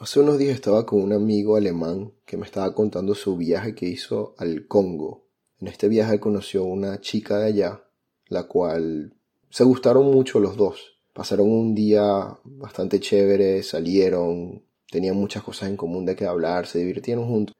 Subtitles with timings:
[0.00, 3.84] Hace unos días estaba con un amigo alemán que me estaba contando su viaje que
[3.84, 5.26] hizo al Congo.
[5.58, 7.84] En este viaje conoció una chica de allá,
[8.28, 9.12] la cual
[9.50, 10.98] se gustaron mucho los dos.
[11.12, 16.78] Pasaron un día bastante chévere, salieron, tenían muchas cosas en común de que hablar, se
[16.78, 17.54] divirtieron juntos.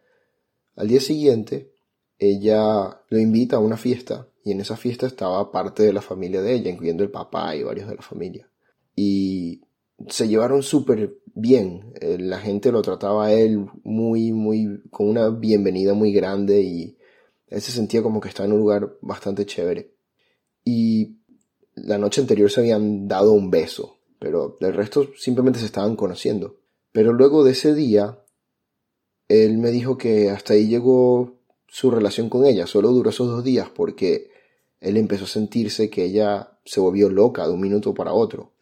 [0.77, 1.75] Al día siguiente,
[2.19, 6.41] ella lo invita a una fiesta y en esa fiesta estaba parte de la familia
[6.41, 8.51] de ella, incluyendo el papá y varios de la familia.
[8.97, 9.61] Y
[10.09, 11.93] se llevaron súper bien.
[12.01, 16.97] Eh, la gente lo trataba a él muy, muy, con una bienvenida muy grande y
[17.49, 19.95] él se sentía como que estaba en un lugar bastante chévere.
[20.65, 21.17] Y
[21.75, 26.61] la noche anterior se habían dado un beso, pero el resto simplemente se estaban conociendo.
[26.93, 28.19] Pero luego de ese día,
[29.29, 33.45] él me dijo que hasta ahí llegó su relación con ella, solo duró esos dos
[33.45, 34.31] días porque
[34.81, 38.53] él empezó a sentirse que ella se volvió loca de un minuto para otro.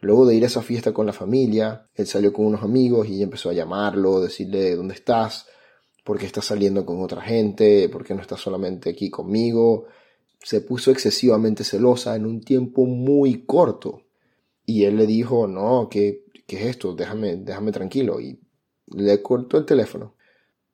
[0.00, 3.22] Luego de ir a esa fiesta con la familia, él salió con unos amigos y
[3.22, 5.46] empezó a llamarlo, decirle dónde estás,
[6.04, 9.86] por qué estás saliendo con otra gente, por qué no estás solamente aquí conmigo.
[10.40, 14.02] Se puso excesivamente celosa en un tiempo muy corto.
[14.64, 16.94] Y él le dijo, no, ¿qué, qué es esto?
[16.94, 18.20] Déjame, déjame tranquilo.
[18.20, 18.38] Y
[18.86, 20.14] le cortó el teléfono.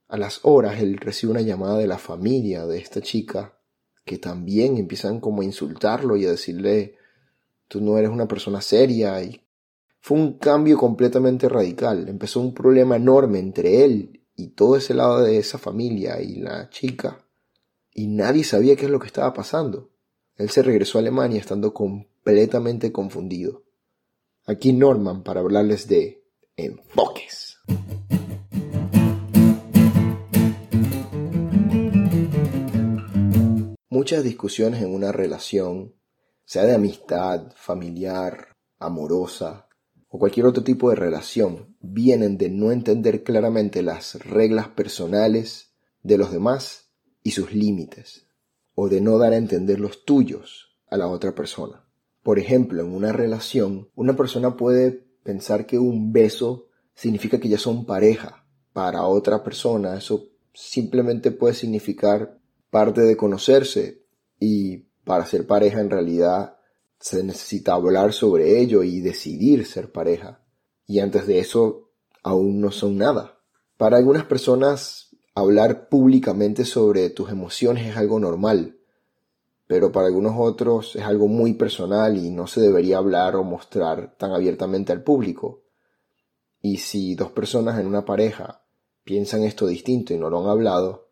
[0.08, 3.58] A las horas él recibe una llamada de la familia de esta chica
[4.04, 6.96] que también empiezan como a insultarlo y a decirle
[7.68, 9.40] tú no eres una persona seria y
[10.00, 12.08] fue un cambio completamente radical.
[12.08, 16.68] Empezó un problema enorme entre él y todo ese lado de esa familia y la
[16.70, 17.24] chica
[17.94, 19.90] y nadie sabía qué es lo que estaba pasando.
[20.36, 23.62] Él se regresó a Alemania estando completamente confundido.
[24.46, 26.24] Aquí Norman para hablarles de
[26.56, 27.58] enfoques.
[33.88, 35.94] Muchas discusiones en una relación
[36.44, 39.68] sea de amistad, familiar, amorosa
[40.08, 46.18] o cualquier otro tipo de relación, vienen de no entender claramente las reglas personales de
[46.18, 46.92] los demás
[47.24, 48.28] y sus límites,
[48.76, 51.84] o de no dar a entender los tuyos a la otra persona.
[52.22, 57.58] Por ejemplo, en una relación, una persona puede pensar que un beso significa que ya
[57.58, 58.46] son pareja.
[58.72, 62.38] Para otra persona eso simplemente puede significar
[62.70, 64.04] parte de conocerse
[64.38, 66.56] y para ser pareja en realidad
[66.98, 70.40] se necesita hablar sobre ello y decidir ser pareja.
[70.86, 71.90] Y antes de eso
[72.22, 73.38] aún no son nada.
[73.76, 78.78] Para algunas personas hablar públicamente sobre tus emociones es algo normal,
[79.66, 84.16] pero para algunos otros es algo muy personal y no se debería hablar o mostrar
[84.16, 85.64] tan abiertamente al público.
[86.60, 88.62] Y si dos personas en una pareja
[89.04, 91.03] piensan esto distinto y no lo han hablado,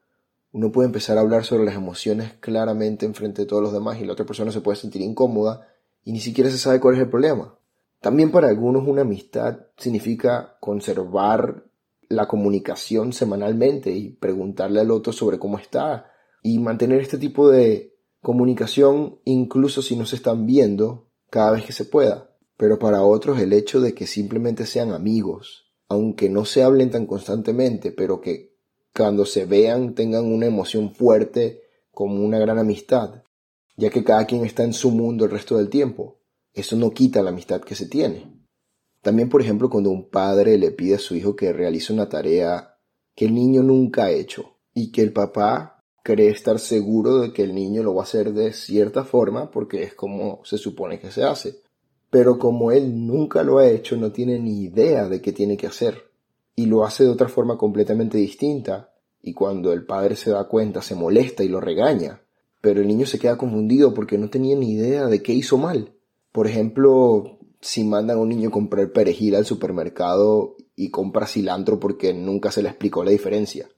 [0.53, 3.99] uno puede empezar a hablar sobre las emociones claramente en frente de todos los demás
[3.99, 5.67] y la otra persona se puede sentir incómoda
[6.05, 7.59] y ni siquiera se sabe cuál es el problema.
[8.01, 11.65] También para algunos una amistad significa conservar
[12.09, 16.11] la comunicación semanalmente y preguntarle al otro sobre cómo está
[16.43, 21.73] y mantener este tipo de comunicación incluso si no se están viendo cada vez que
[21.73, 22.31] se pueda.
[22.59, 27.07] Pero para otros el hecho de que simplemente sean amigos, aunque no se hablen tan
[27.07, 28.52] constantemente, pero que
[28.95, 33.23] cuando se vean tengan una emoción fuerte como una gran amistad,
[33.77, 36.21] ya que cada quien está en su mundo el resto del tiempo.
[36.53, 38.31] Eso no quita la amistad que se tiene.
[39.01, 42.77] También, por ejemplo, cuando un padre le pide a su hijo que realice una tarea
[43.15, 47.43] que el niño nunca ha hecho y que el papá cree estar seguro de que
[47.43, 51.11] el niño lo va a hacer de cierta forma porque es como se supone que
[51.11, 51.63] se hace.
[52.11, 55.67] Pero como él nunca lo ha hecho, no tiene ni idea de qué tiene que
[55.67, 56.12] hacer
[56.55, 58.93] y lo hace de otra forma completamente distinta,
[59.23, 62.23] y cuando el padre se da cuenta se molesta y lo regaña,
[62.61, 65.95] pero el niño se queda confundido porque no tenía ni idea de qué hizo mal.
[66.33, 72.13] Por ejemplo, si mandan a un niño comprar perejil al supermercado y compra cilantro porque
[72.13, 73.69] nunca se le explicó la diferencia.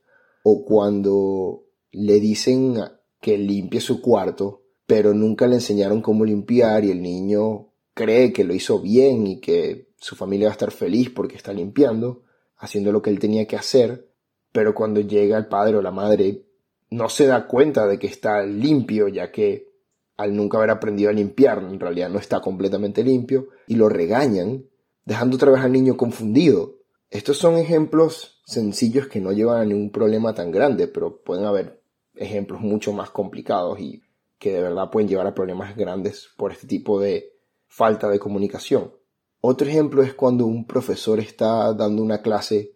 [0.42, 2.76] O cuando le dicen
[3.20, 8.44] que limpie su cuarto, pero nunca le enseñaron cómo limpiar y el niño cree que
[8.44, 12.23] lo hizo bien y que su familia va a estar feliz porque está limpiando,
[12.64, 14.08] haciendo lo que él tenía que hacer,
[14.52, 16.44] pero cuando llega el padre o la madre
[16.90, 19.72] no se da cuenta de que está limpio, ya que
[20.16, 24.64] al nunca haber aprendido a limpiar, en realidad no está completamente limpio, y lo regañan,
[25.04, 26.76] dejando otra vez al niño confundido.
[27.10, 31.82] Estos son ejemplos sencillos que no llevan a ningún problema tan grande, pero pueden haber
[32.14, 34.02] ejemplos mucho más complicados y
[34.38, 37.32] que de verdad pueden llevar a problemas grandes por este tipo de
[37.66, 38.92] falta de comunicación.
[39.46, 42.72] Otro ejemplo es cuando un profesor está dando una clase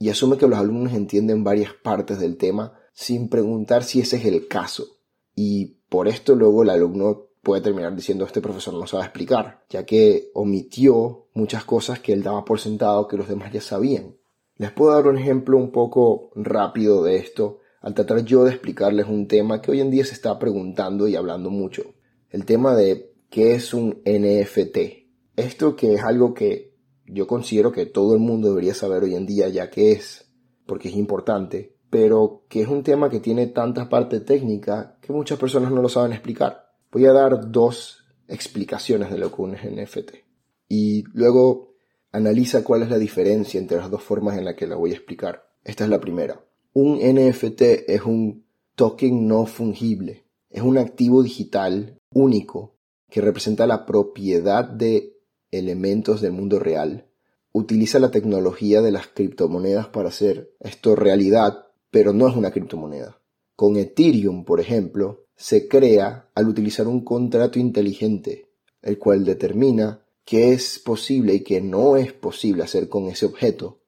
[0.00, 4.24] y asume que los alumnos entienden varias partes del tema sin preguntar si ese es
[4.24, 4.96] el caso.
[5.36, 9.86] Y por esto luego el alumno puede terminar diciendo este profesor no sabe explicar, ya
[9.86, 14.16] que omitió muchas cosas que él daba por sentado que los demás ya sabían.
[14.56, 19.06] Les puedo dar un ejemplo un poco rápido de esto al tratar yo de explicarles
[19.06, 21.94] un tema que hoy en día se está preguntando y hablando mucho.
[22.28, 24.97] El tema de qué es un NFT.
[25.38, 26.74] Esto que es algo que
[27.06, 30.26] yo considero que todo el mundo debería saber hoy en día ya que es,
[30.66, 35.38] porque es importante, pero que es un tema que tiene tanta parte técnica que muchas
[35.38, 36.72] personas no lo saben explicar.
[36.90, 40.10] Voy a dar dos explicaciones de lo que un NFT.
[40.68, 41.76] Y luego
[42.10, 44.96] analiza cuál es la diferencia entre las dos formas en las que la voy a
[44.96, 45.48] explicar.
[45.62, 46.44] Esta es la primera.
[46.72, 48.44] Un NFT es un
[48.74, 50.24] token no fungible.
[50.50, 52.74] Es un activo digital único
[53.08, 55.17] que representa la propiedad de
[55.50, 57.06] elementos del mundo real.
[57.52, 63.20] Utiliza la tecnología de las criptomonedas para hacer esto realidad pero no es una criptomoneda.
[63.56, 68.50] Con Ethereum, por ejemplo, se crea al utilizar un contrato inteligente,
[68.82, 73.80] el cual determina qué es posible y qué no es posible hacer con ese objeto,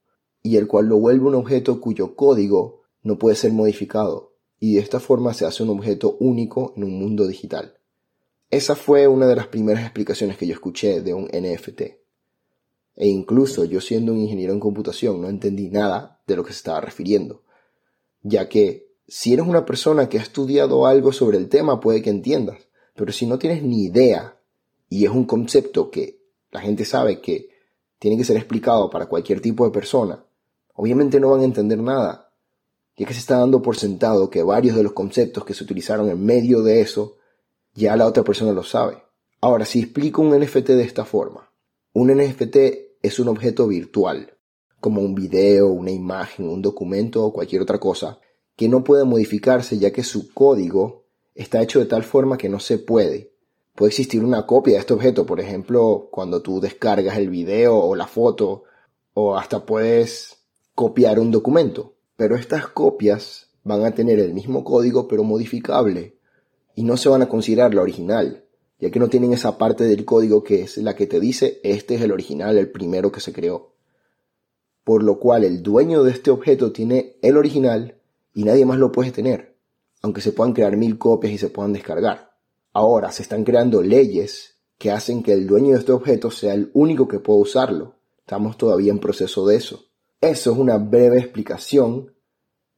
[0.42, 4.80] y el cual lo vuelve un objeto cuyo código no puede ser modificado, y de
[4.80, 7.74] esta forma se hace un objeto único en un mundo digital.
[8.50, 11.80] Esa fue una de las primeras explicaciones que yo escuché de un NFT.
[12.96, 16.58] E incluso yo siendo un ingeniero en computación no entendí nada de lo que se
[16.58, 17.42] estaba refiriendo
[18.22, 22.10] ya que si eres una persona que ha estudiado algo sobre el tema puede que
[22.10, 22.58] entiendas,
[22.94, 24.36] pero si no tienes ni idea
[24.88, 26.20] y es un concepto que
[26.50, 27.48] la gente sabe que
[27.98, 30.24] tiene que ser explicado para cualquier tipo de persona,
[30.74, 32.32] obviamente no van a entender nada,
[32.96, 36.08] ya que se está dando por sentado que varios de los conceptos que se utilizaron
[36.08, 37.16] en medio de eso,
[37.74, 39.02] ya la otra persona lo sabe.
[39.40, 41.50] Ahora, si explico un NFT de esta forma,
[41.92, 42.56] un NFT
[43.02, 44.36] es un objeto virtual,
[44.80, 48.18] como un video, una imagen, un documento o cualquier otra cosa,
[48.56, 52.60] que no puede modificarse ya que su código está hecho de tal forma que no
[52.60, 53.32] se puede.
[53.74, 57.96] Puede existir una copia de este objeto, por ejemplo, cuando tú descargas el video o
[57.96, 58.64] la foto,
[59.14, 60.44] o hasta puedes
[60.74, 61.94] copiar un documento.
[62.16, 66.19] Pero estas copias van a tener el mismo código pero modificable
[66.80, 68.44] y no se van a considerar la original,
[68.78, 71.96] ya que no tienen esa parte del código que es la que te dice este
[71.96, 73.70] es el original, el primero que se creó
[74.90, 78.00] por lo cual el dueño de este objeto tiene el original
[78.34, 79.56] y nadie más lo puede tener,
[80.02, 82.32] aunque se puedan crear mil copias y se puedan descargar.
[82.72, 86.70] Ahora se están creando leyes que hacen que el dueño de este objeto sea el
[86.72, 87.96] único que pueda usarlo.
[88.18, 89.84] Estamos todavía en proceso de eso.
[90.20, 92.12] Eso es una breve explicación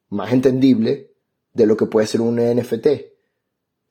[0.09, 1.15] más entendible
[1.55, 3.12] de lo que puede ser un NFT.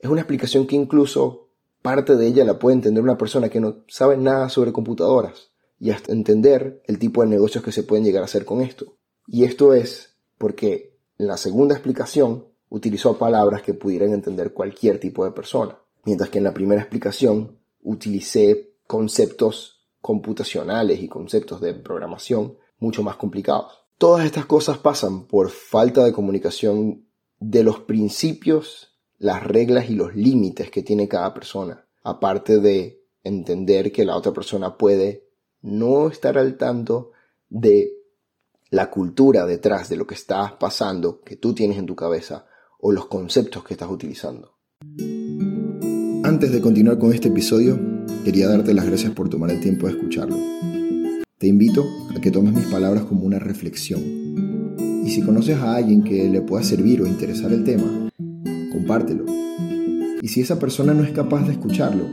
[0.02, 1.50] Es una explicación que incluso
[1.82, 5.92] parte de ella la puede entender una persona que no sabe nada sobre computadoras y
[5.92, 8.98] hasta entender el tipo de negocios que se pueden llegar a hacer con esto.
[9.28, 15.24] Y esto es porque en la segunda explicación utilizó palabras que pudieran entender cualquier tipo
[15.24, 22.58] de persona, mientras que en la primera explicación utilicé conceptos computacionales y conceptos de programación
[22.80, 23.86] mucho más complicados.
[23.98, 27.08] Todas estas cosas pasan por falta de comunicación
[27.40, 28.91] de los principios,
[29.22, 34.34] las reglas y los límites que tiene cada persona, aparte de entender que la otra
[34.34, 35.28] persona puede
[35.62, 37.12] no estar al tanto
[37.48, 37.92] de
[38.72, 42.48] la cultura detrás de lo que está pasando, que tú tienes en tu cabeza,
[42.80, 44.56] o los conceptos que estás utilizando.
[46.24, 47.80] Antes de continuar con este episodio,
[48.26, 50.38] quería darte las gracias por tomar el tiempo de escucharlo.
[51.38, 51.86] Te invito
[52.16, 54.02] a que tomes mis palabras como una reflexión.
[55.06, 58.11] Y si conoces a alguien que le pueda servir o interesar el tema,
[58.72, 59.26] compártelo.
[60.22, 62.06] Y si esa persona no es capaz de escucharlo,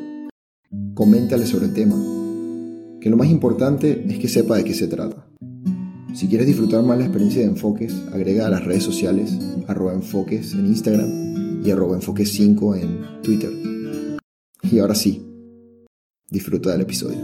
[0.94, 1.96] coméntale sobre el tema
[3.00, 5.28] que lo más importante es que sepa de qué se trata.
[6.14, 9.38] Si quieres disfrutar más la experiencia de enfoques, agrega a las redes sociales
[9.68, 13.50] arroba enfoques en Instagram y arroba enfoques 5 en Twitter.
[14.62, 15.24] Y ahora sí,
[16.28, 17.18] disfruta del episodio.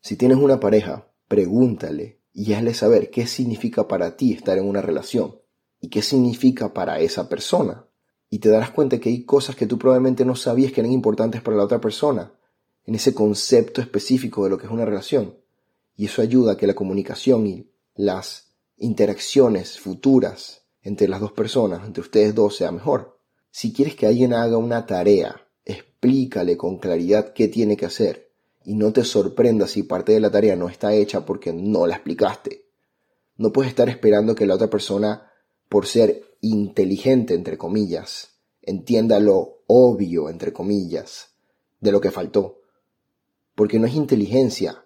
[0.00, 4.80] Si tienes una pareja, pregúntale y hazle saber qué significa para ti estar en una
[4.80, 5.34] relación
[5.80, 7.86] y qué significa para esa persona.
[8.28, 11.42] Y te darás cuenta que hay cosas que tú probablemente no sabías que eran importantes
[11.42, 12.32] para la otra persona
[12.84, 15.36] en ese concepto específico de lo que es una relación.
[15.96, 21.84] Y eso ayuda a que la comunicación y las interacciones futuras entre las dos personas,
[21.84, 23.18] entre ustedes dos, sea mejor.
[23.50, 28.30] Si quieres que alguien haga una tarea, explícale con claridad qué tiene que hacer
[28.64, 31.94] y no te sorprendas si parte de la tarea no está hecha porque no la
[31.94, 32.66] explicaste.
[33.36, 35.25] No puedes estar esperando que la otra persona,
[35.68, 38.30] por ser inteligente, entre comillas,
[38.62, 41.30] entienda lo obvio, entre comillas,
[41.80, 42.60] de lo que faltó
[43.56, 44.84] porque no es inteligencia.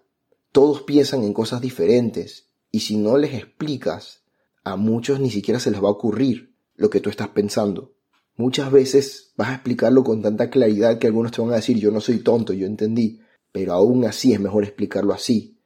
[0.52, 4.22] Todos piensan en cosas diferentes y si no les explicas,
[4.64, 7.92] a muchos ni siquiera se les va a ocurrir lo que tú estás pensando.
[8.36, 11.90] Muchas veces vas a explicarlo con tanta claridad que algunos te van a decir yo
[11.90, 13.20] no soy tonto, yo entendí,
[13.52, 15.58] pero aún así es mejor explicarlo así,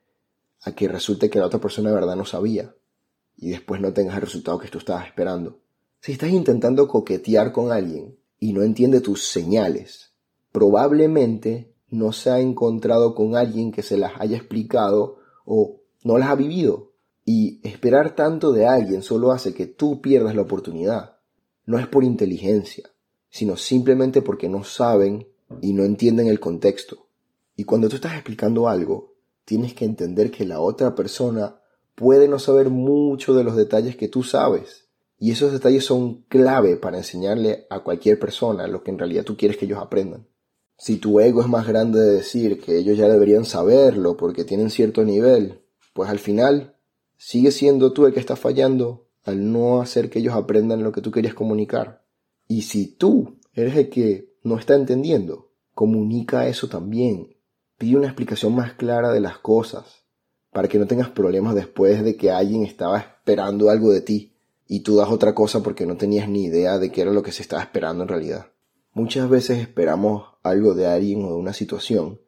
[0.62, 2.74] a que resulte que la otra persona de verdad no sabía
[3.36, 5.60] y después no tengas el resultado que tú estabas esperando.
[6.00, 10.12] Si estás intentando coquetear con alguien y no entiende tus señales,
[10.52, 16.28] probablemente no se ha encontrado con alguien que se las haya explicado o no las
[16.28, 16.92] ha vivido.
[17.24, 21.14] Y esperar tanto de alguien solo hace que tú pierdas la oportunidad
[21.66, 22.90] no es por inteligencia,
[23.30, 25.26] sino simplemente porque no saben
[25.62, 27.06] y no entienden el contexto.
[27.56, 29.14] Y cuando tú estás explicando algo,
[29.44, 31.60] tienes que entender que la otra persona
[31.94, 34.88] puede no saber mucho de los detalles que tú sabes.
[35.18, 39.36] Y esos detalles son clave para enseñarle a cualquier persona lo que en realidad tú
[39.36, 40.26] quieres que ellos aprendan.
[40.76, 44.70] Si tu ego es más grande de decir que ellos ya deberían saberlo porque tienen
[44.70, 46.76] cierto nivel, pues al final
[47.16, 51.00] sigue siendo tú el que está fallando al no hacer que ellos aprendan lo que
[51.00, 52.04] tú querías comunicar.
[52.48, 57.36] Y si tú eres el que no está entendiendo, comunica eso también.
[57.78, 60.03] Pide una explicación más clara de las cosas,
[60.54, 64.34] para que no tengas problemas después de que alguien estaba esperando algo de ti
[64.68, 67.32] y tú das otra cosa porque no tenías ni idea de qué era lo que
[67.32, 68.46] se estaba esperando en realidad.
[68.92, 72.20] Muchas veces esperamos algo de alguien o de una situación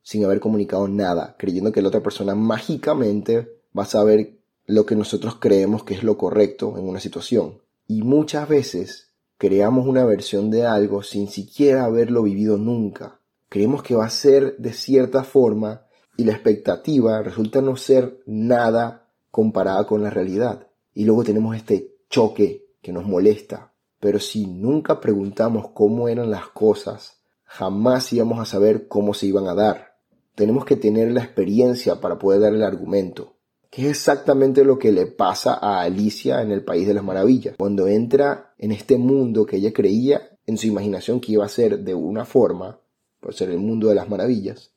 [0.00, 4.94] sin haber comunicado nada, creyendo que la otra persona mágicamente va a saber lo que
[4.94, 7.62] nosotros creemos que es lo correcto en una situación.
[7.88, 9.08] Y muchas veces
[9.38, 13.18] creamos una versión de algo sin siquiera haberlo vivido nunca.
[13.48, 15.86] Creemos que va a ser de cierta forma
[16.16, 20.68] y la expectativa resulta no ser nada comparada con la realidad.
[20.94, 23.72] Y luego tenemos este choque que nos molesta.
[23.98, 29.46] Pero si nunca preguntamos cómo eran las cosas, jamás íbamos a saber cómo se iban
[29.46, 29.96] a dar.
[30.34, 33.36] Tenemos que tener la experiencia para poder dar el argumento
[33.72, 37.56] que es exactamente lo que le pasa a Alicia en el País de las Maravillas,
[37.56, 41.78] cuando entra en este mundo que ella creía en su imaginación que iba a ser
[41.78, 42.80] de una forma,
[43.18, 44.71] por ser el mundo de las maravillas,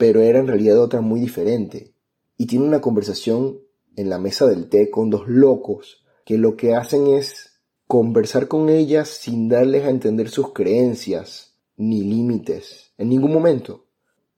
[0.00, 1.92] pero era en realidad otra muy diferente.
[2.38, 3.60] Y tiene una conversación
[3.96, 8.70] en la mesa del té con dos locos que lo que hacen es conversar con
[8.70, 13.88] ellas sin darles a entender sus creencias ni límites en ningún momento.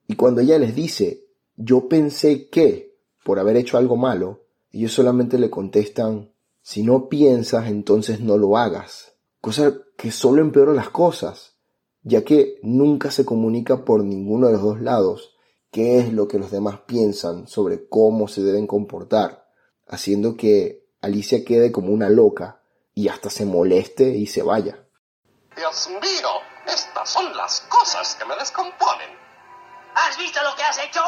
[0.05, 5.39] Y cuando ella les dice, yo pensé que, por haber hecho algo malo, ellos solamente
[5.39, 6.29] le contestan,
[6.61, 9.13] si no piensas, entonces no lo hagas.
[9.39, 11.55] Cosa que solo empeora las cosas,
[12.01, 15.32] ya que nunca se comunica por ninguno de los dos lados
[15.73, 19.49] qué es lo que los demás piensan sobre cómo se deben comportar,
[19.87, 22.61] haciendo que Alicia quede como una loca
[22.93, 24.85] y hasta se moleste y se vaya.
[25.57, 26.29] Dios mío,
[26.67, 29.09] estas son las cosas que me descomponen.
[29.95, 31.01] ¿Has visto lo que has hecho?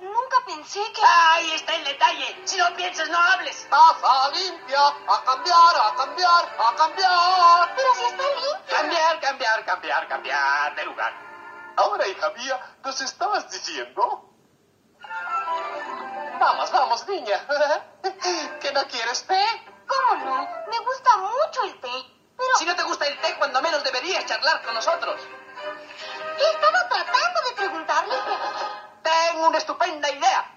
[0.00, 1.00] Nunca pensé que...
[1.02, 2.24] Ahí está el detalle.
[2.44, 3.66] Si no piensas, no hables.
[3.70, 4.86] Taza limpia.
[4.86, 7.76] A cambiar, a cambiar, a cambiar.
[7.76, 8.76] Pero si está limpia.
[8.76, 11.25] Cambiar, cambiar, cambiar, cambiar de lugar.
[11.76, 14.30] Ahora, hija mía, ¿nos estabas diciendo?
[16.38, 17.46] Vamos, vamos, niña.
[18.60, 19.44] ¿Que no quieres té?
[19.86, 20.48] ¿Cómo no?
[20.70, 21.92] Me gusta mucho el té.
[22.36, 22.56] Pero...
[22.58, 25.20] Si no te gusta el té, cuando menos deberías charlar con nosotros.
[26.38, 28.14] Estaba tratando de preguntarle.
[29.02, 30.52] Tengo una estupenda idea.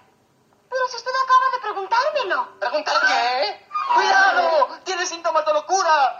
[0.68, 2.58] Pero si usted acaba de preguntármelo.
[2.60, 3.66] ¿Preguntar qué?
[3.94, 4.78] ¡Cuidado!
[4.84, 6.18] ¡Tiene síntomas de locura!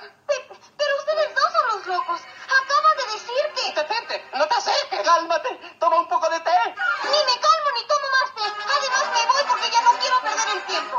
[0.77, 2.21] pero ustedes dos son los locos.
[2.21, 3.73] Acaba de decir que...
[3.75, 4.29] ¡Detente!
[4.35, 4.90] ¡No te acerques!
[5.03, 5.49] ¡Cálmate!
[5.79, 6.59] ¡Toma un poco de té!
[7.05, 8.47] Ni me calmo ni tomo más té.
[8.77, 10.97] Además me voy porque ya no quiero perder el tiempo.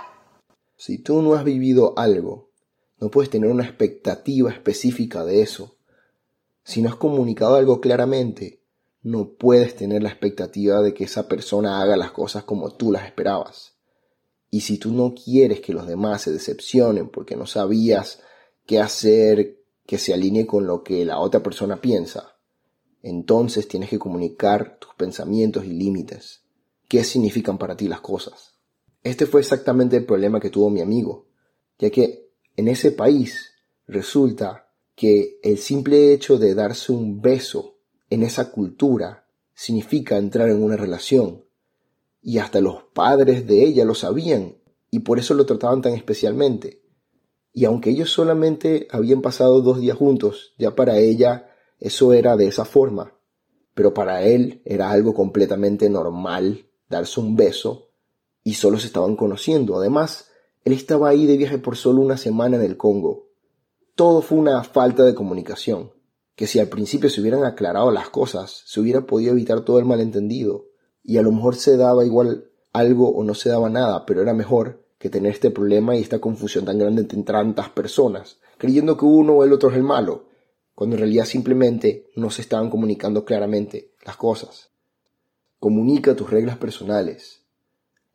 [0.77, 2.51] Si tú no has vivido algo,
[2.99, 5.77] no puedes tener una expectativa específica de eso.
[6.63, 8.61] Si no has comunicado algo claramente,
[9.03, 13.05] no puedes tener la expectativa de que esa persona haga las cosas como tú las
[13.05, 13.77] esperabas.
[14.49, 18.21] Y si tú no quieres que los demás se decepcionen porque no sabías
[18.65, 22.30] qué hacer que se alinee con lo que la otra persona piensa,
[23.03, 26.41] entonces tienes que comunicar tus pensamientos y límites.
[26.87, 28.55] ¿Qué significan para ti las cosas?
[29.03, 31.27] Este fue exactamente el problema que tuvo mi amigo,
[31.79, 33.53] ya que en ese país
[33.87, 37.77] resulta que el simple hecho de darse un beso
[38.09, 41.45] en esa cultura significa entrar en una relación.
[42.21, 44.57] Y hasta los padres de ella lo sabían
[44.91, 46.81] y por eso lo trataban tan especialmente.
[47.53, 51.50] Y aunque ellos solamente habían pasado dos días juntos, ya para ella
[51.81, 53.13] eso era de esa forma.
[53.73, 57.89] Pero para él era algo completamente normal darse un beso
[58.43, 59.75] y solo se estaban conociendo.
[59.77, 60.29] Además,
[60.63, 63.31] él estaba ahí de viaje por solo una semana en el Congo
[64.01, 65.91] todo fue una falta de comunicación,
[66.35, 69.85] que si al principio se hubieran aclarado las cosas, se hubiera podido evitar todo el
[69.85, 70.65] malentendido,
[71.03, 74.33] y a lo mejor se daba igual algo o no se daba nada, pero era
[74.33, 79.05] mejor que tener este problema y esta confusión tan grande entre tantas personas, creyendo que
[79.05, 80.25] uno o el otro es el malo,
[80.81, 84.71] cuando en realidad simplemente no se estaban comunicando claramente las cosas.
[85.59, 87.43] Comunica tus reglas personales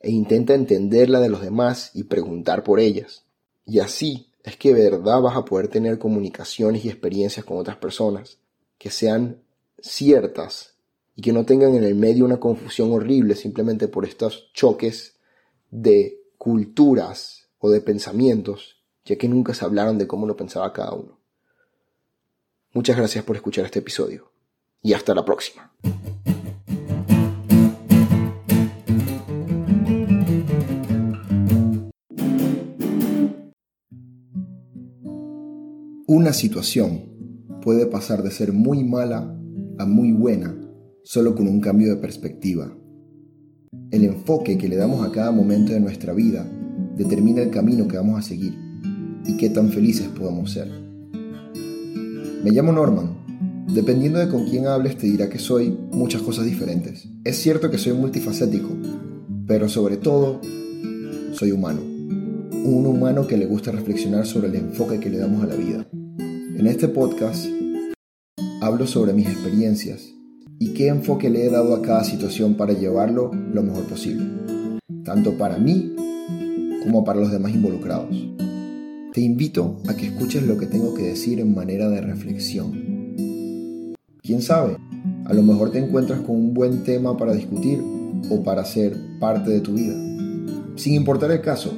[0.00, 3.24] e intenta entender la de los demás y preguntar por ellas.
[3.64, 8.40] Y así es que verdad vas a poder tener comunicaciones y experiencias con otras personas
[8.78, 9.44] que sean
[9.78, 10.74] ciertas
[11.14, 15.20] y que no tengan en el medio una confusión horrible simplemente por estos choques
[15.70, 20.94] de culturas o de pensamientos, ya que nunca se hablaron de cómo lo pensaba cada
[20.94, 21.16] uno.
[22.76, 24.30] Muchas gracias por escuchar este episodio
[24.82, 25.72] y hasta la próxima.
[36.06, 37.00] Una situación
[37.62, 39.20] puede pasar de ser muy mala
[39.78, 40.54] a muy buena
[41.02, 42.76] solo con un cambio de perspectiva.
[43.90, 46.46] El enfoque que le damos a cada momento de nuestra vida
[46.94, 48.54] determina el camino que vamos a seguir
[49.24, 50.85] y qué tan felices podamos ser.
[52.46, 53.66] Me llamo Norman.
[53.74, 57.08] Dependiendo de con quién hables te dirá que soy muchas cosas diferentes.
[57.24, 58.68] Es cierto que soy multifacético,
[59.48, 60.40] pero sobre todo
[61.32, 61.80] soy humano.
[61.82, 65.88] Un humano que le gusta reflexionar sobre el enfoque que le damos a la vida.
[66.20, 67.46] En este podcast
[68.60, 70.04] hablo sobre mis experiencias
[70.60, 74.24] y qué enfoque le he dado a cada situación para llevarlo lo mejor posible,
[75.04, 75.96] tanto para mí
[76.84, 78.16] como para los demás involucrados.
[79.16, 83.94] Te invito a que escuches lo que tengo que decir en manera de reflexión.
[84.20, 84.76] ¿Quién sabe?
[85.24, 87.82] A lo mejor te encuentras con un buen tema para discutir
[88.30, 89.94] o para ser parte de tu vida.
[90.76, 91.72] Sin importar el caso.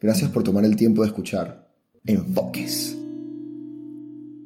[0.00, 1.68] Gracias por tomar el tiempo de escuchar.
[2.06, 2.96] Enfoques.